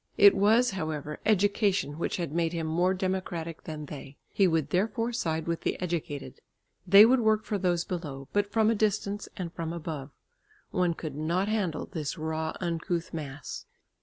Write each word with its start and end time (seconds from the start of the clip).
It 0.17 0.35
was, 0.35 0.71
however, 0.71 1.19
education 1.27 1.99
which 1.99 2.17
had 2.17 2.31
made 2.33 2.53
him 2.53 2.65
more 2.65 2.95
democratic 2.95 3.65
than 3.65 3.85
they; 3.85 4.17
he 4.33 4.47
would 4.47 4.71
therefore 4.71 5.13
side 5.13 5.45
with 5.45 5.61
the 5.61 5.79
educated. 5.79 6.39
They 6.87 7.05
would 7.05 7.19
work 7.19 7.45
for 7.45 7.59
those 7.59 7.85
below, 7.85 8.27
but 8.33 8.51
from 8.51 8.71
a 8.71 8.75
distance, 8.75 9.29
and 9.37 9.53
from 9.53 9.71
above. 9.71 10.09
One 10.71 10.95
could 10.95 11.15
not 11.15 11.49
handle 11.49 11.85
this 11.85 12.17
raw 12.17 12.55
uncouth 12.59 13.13
mass. 13.13 13.67